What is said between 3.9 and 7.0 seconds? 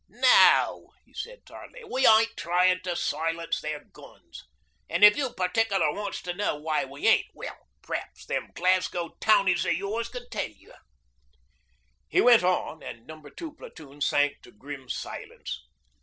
guns. An' if you partickler wants to know why